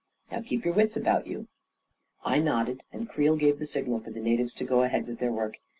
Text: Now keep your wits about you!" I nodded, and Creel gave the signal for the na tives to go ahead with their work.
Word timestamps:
Now 0.31 0.41
keep 0.41 0.65
your 0.65 0.73
wits 0.73 0.97
about 0.97 1.27
you!" 1.27 1.47
I 2.25 2.39
nodded, 2.39 2.81
and 2.91 3.07
Creel 3.07 3.35
gave 3.35 3.59
the 3.59 3.67
signal 3.67 3.99
for 3.99 4.09
the 4.09 4.19
na 4.19 4.35
tives 4.41 4.55
to 4.55 4.63
go 4.63 4.81
ahead 4.81 5.05
with 5.05 5.19
their 5.19 5.31
work. 5.31 5.59